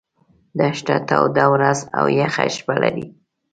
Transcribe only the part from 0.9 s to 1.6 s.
توده